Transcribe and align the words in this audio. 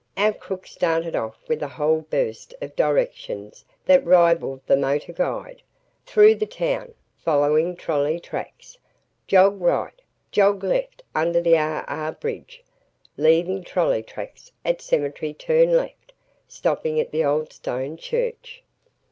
Our 0.17 0.33
crook 0.33 0.65
started 0.65 1.15
off 1.15 1.37
with 1.47 1.61
a 1.61 1.67
whole 1.67 2.01
burst 2.09 2.55
of 2.59 2.75
directions 2.75 3.63
that 3.85 4.03
rivalled 4.03 4.61
the 4.65 4.75
motor 4.75 5.13
guide 5.13 5.61
"through 6.07 6.33
the 6.41 6.47
town, 6.47 6.95
following 7.19 7.75
trolley 7.75 8.19
tracks, 8.19 8.79
jog 9.27 9.61
right, 9.61 10.01
jog 10.31 10.63
left 10.63 11.03
under 11.13 11.39
the 11.39 11.55
R. 11.55 11.85
R. 11.87 12.13
bridge, 12.13 12.63
leaving 13.15 13.63
trolley 13.63 14.01
tracks; 14.01 14.51
at 14.65 14.81
cemetery 14.81 15.35
turn 15.35 15.73
left, 15.77 16.13
stopping 16.47 16.99
at 16.99 17.11
the 17.11 17.23
old 17.23 17.53
stone 17.53 17.95
church." 17.95 18.63